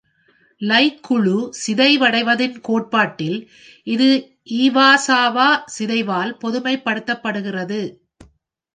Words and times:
லை 0.61 0.85
குழு 1.01 1.35
சிதைவடைவதின் 1.59 2.57
கோட்பாட்டில் 2.61 3.37
இது 3.87 4.09
இவாசாவா 4.59 5.49
சிதைவால் 5.77 6.37
பொதுமைப்படுத்தப்படுகிறது. 6.41 7.81